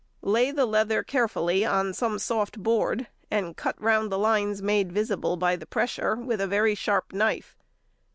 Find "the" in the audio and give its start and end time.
0.49-0.65, 4.11-4.17, 5.55-5.67